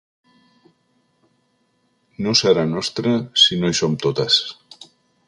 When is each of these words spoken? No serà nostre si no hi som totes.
No 2.27 2.33
serà 2.39 2.63
nostre 2.71 3.13
si 3.43 3.61
no 3.61 3.71
hi 3.73 3.79
som 3.81 3.99
totes. 4.07 4.39